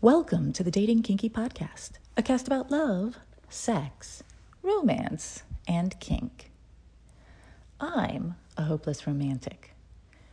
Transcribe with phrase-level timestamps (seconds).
[0.00, 3.16] Welcome to the Dating Kinky Podcast, a cast about love,
[3.48, 4.22] sex,
[4.62, 6.52] romance, and kink.
[7.80, 9.74] I'm a hopeless romantic.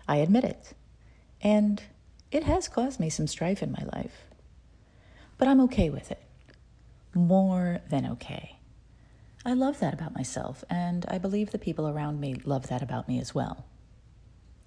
[0.08, 0.76] I admit it.
[1.42, 1.82] And
[2.32, 4.28] it has caused me some strife in my life.
[5.40, 6.22] But I'm okay with it.
[7.16, 8.60] More than okay.
[9.44, 13.08] I love that about myself, and I believe the people around me love that about
[13.08, 13.66] me as well.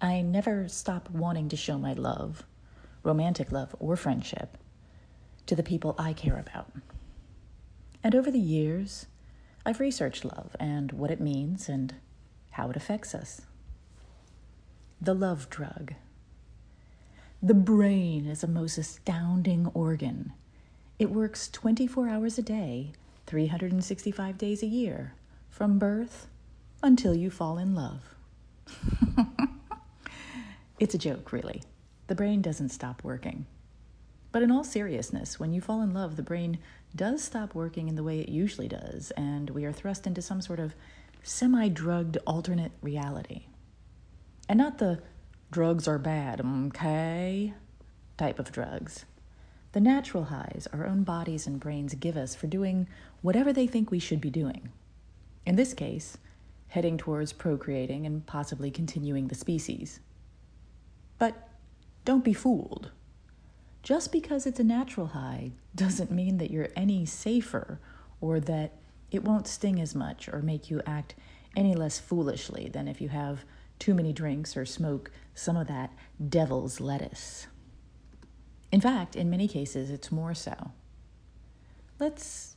[0.00, 2.42] I never stop wanting to show my love,
[3.04, 4.58] romantic love or friendship
[5.48, 6.70] to the people I care about.
[8.04, 9.06] And over the years,
[9.66, 11.94] I've researched love and what it means and
[12.52, 13.42] how it affects us.
[15.00, 15.94] The love drug.
[17.42, 20.32] The brain is a most astounding organ.
[20.98, 22.92] It works 24 hours a day,
[23.26, 25.14] 365 days a year,
[25.48, 26.26] from birth
[26.82, 28.02] until you fall in love.
[30.78, 31.62] it's a joke, really.
[32.08, 33.46] The brain doesn't stop working.
[34.30, 36.58] But in all seriousness, when you fall in love, the brain
[36.94, 40.40] does stop working in the way it usually does, and we are thrust into some
[40.40, 40.74] sort of
[41.22, 43.46] semi drugged alternate reality.
[44.48, 45.02] And not the
[45.50, 47.54] drugs are bad, okay
[48.18, 49.06] type of drugs.
[49.72, 52.88] The natural highs our own bodies and brains give us for doing
[53.22, 54.70] whatever they think we should be doing.
[55.46, 56.18] In this case,
[56.68, 60.00] heading towards procreating and possibly continuing the species.
[61.18, 61.48] But
[62.04, 62.90] don't be fooled.
[63.82, 67.80] Just because it's a natural high doesn't mean that you're any safer
[68.20, 68.72] or that
[69.10, 71.14] it won't sting as much or make you act
[71.56, 73.44] any less foolishly than if you have
[73.78, 75.92] too many drinks or smoke some of that
[76.28, 77.46] devil's lettuce.
[78.70, 80.72] In fact, in many cases, it's more so.
[81.98, 82.56] Let's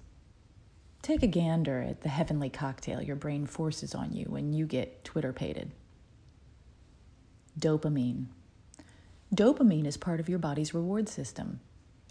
[1.02, 5.04] take a gander at the heavenly cocktail your brain forces on you when you get
[5.04, 5.72] twitterpated.
[7.60, 8.28] Dopamine.
[9.34, 11.62] Dopamine is part of your body's reward system.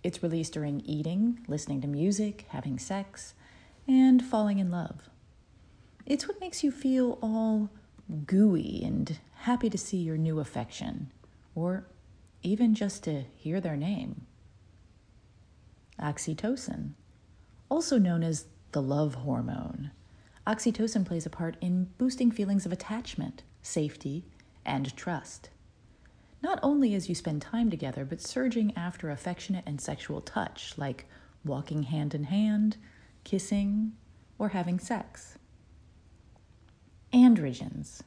[0.03, 3.35] It's released during eating, listening to music, having sex,
[3.87, 5.11] and falling in love.
[6.07, 7.69] It's what makes you feel all
[8.25, 11.13] gooey and happy to see your new affection,
[11.55, 11.85] or
[12.43, 14.27] even just to hear their name.
[16.01, 16.93] Oxytocin,
[17.69, 19.91] also known as the love hormone.
[20.47, 24.25] Oxytocin plays a part in boosting feelings of attachment, safety,
[24.65, 25.51] and trust
[26.43, 31.07] not only as you spend time together, but surging after affectionate and sexual touch, like
[31.45, 32.77] walking hand in hand,
[33.25, 33.93] kissing,
[34.39, 35.39] or having sex.
[37.13, 38.01] Androgens,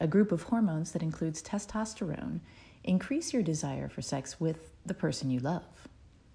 [0.00, 2.40] a group of hormones that includes testosterone,
[2.84, 5.88] increase your desire for sex with the person you love.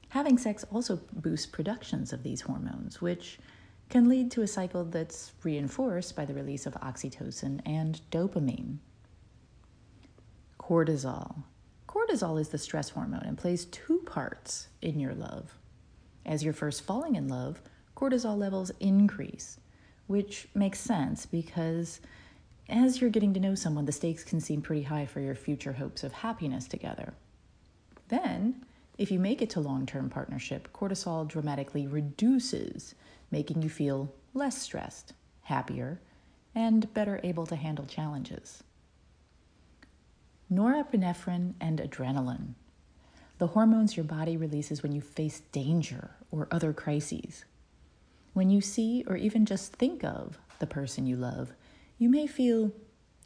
[0.10, 3.40] Having sex also boosts productions of these hormones, which
[3.90, 8.78] can lead to a cycle that's reinforced by the release of oxytocin and dopamine.
[10.69, 11.46] Cortisol.
[11.88, 15.57] Cortisol is the stress hormone and plays two parts in your love.
[16.28, 17.59] As you're first falling in love,
[17.97, 19.57] cortisol levels increase,
[20.06, 22.02] which makes sense because
[22.69, 25.74] as you're getting to know someone, the stakes can seem pretty high for your future
[25.74, 27.16] hopes of happiness together.
[28.09, 28.63] Then,
[29.00, 32.94] if you make it to long term partnership, cortisol dramatically reduces,
[33.31, 36.00] making you feel less stressed, happier,
[36.53, 38.62] and better able to handle challenges
[40.52, 42.54] norepinephrine and adrenaline,
[43.38, 47.46] the hormones your body releases when you face danger or other crises.
[48.34, 51.54] When you see or even just think of the person you love,
[51.98, 52.72] you may feel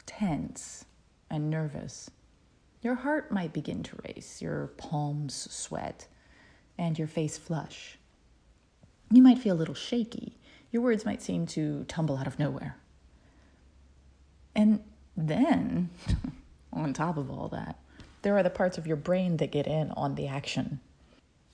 [0.06, 0.84] tense
[1.30, 2.10] and nervous.
[2.82, 6.06] Your heart might begin to race, your palms sweat,
[6.76, 7.98] and your face flush.
[9.10, 10.36] You might feel a little shaky.
[10.70, 12.76] Your words might seem to tumble out of nowhere.
[14.54, 14.80] And
[15.16, 15.90] then
[16.74, 17.78] on top of all that,
[18.22, 20.80] there are the parts of your brain that get in on the action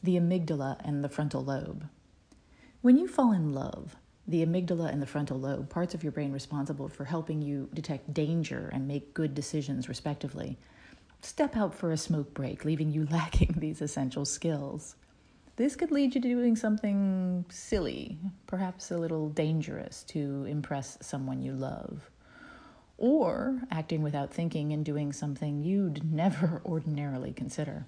[0.02, 1.86] the amygdala and the frontal lobe.
[2.80, 6.32] When you fall in love, the amygdala and the frontal lobe, parts of your brain
[6.32, 10.56] responsible for helping you detect danger and make good decisions, respectively,
[11.20, 14.96] step out for a smoke break, leaving you lacking these essential skills.
[15.56, 18.16] This could lead you to doing something silly,
[18.46, 22.10] perhaps a little dangerous, to impress someone you love
[23.00, 27.86] or acting without thinking and doing something you'd never ordinarily consider.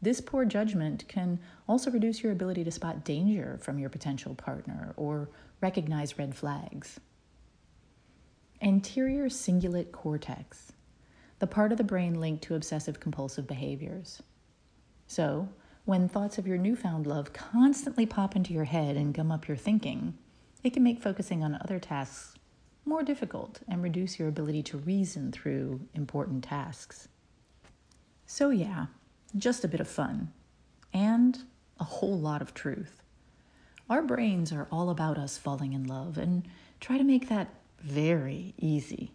[0.00, 1.38] This poor judgment can
[1.68, 5.28] also reduce your ability to spot danger from your potential partner or
[5.60, 6.98] recognize red flags.
[8.62, 10.72] Anterior cingulate cortex,
[11.38, 14.22] the part of the brain linked to obsessive compulsive behaviors.
[15.06, 15.48] So,
[15.84, 19.56] when thoughts of your newfound love constantly pop into your head and gum up your
[19.56, 20.16] thinking,
[20.62, 22.36] it can make focusing on other tasks
[22.84, 27.08] more difficult and reduce your ability to reason through important tasks.
[28.26, 28.86] So, yeah,
[29.36, 30.32] just a bit of fun
[30.92, 31.38] and
[31.78, 33.02] a whole lot of truth.
[33.88, 36.46] Our brains are all about us falling in love and
[36.78, 39.12] try to make that very easy.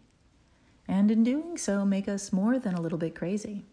[0.88, 3.66] And in doing so, make us more than a little bit crazy.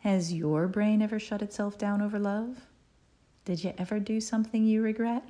[0.00, 2.66] Has your brain ever shut itself down over love?
[3.44, 5.24] Did you ever do something you regret?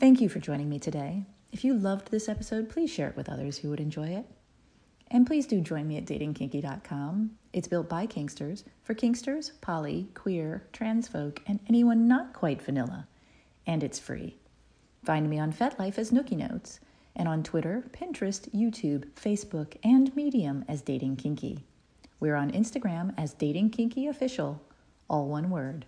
[0.00, 1.26] Thank you for joining me today.
[1.52, 4.24] If you loved this episode, please share it with others who would enjoy it.
[5.10, 7.32] And please do join me at datingkinky.com.
[7.52, 13.08] It's built by Kinksters for Kinksters, poly, queer, trans folk, and anyone not quite vanilla.
[13.66, 14.38] And it's free.
[15.04, 16.80] Find me on FetLife as Nookie Notes,
[17.14, 21.66] and on Twitter, Pinterest, YouTube, Facebook, and Medium as Dating Kinky.
[22.20, 24.62] We're on Instagram as Dating Kinky Official,
[25.10, 25.84] all one word.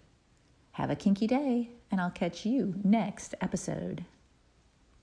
[0.73, 4.07] Have a kinky day, and I'll catch you next episode.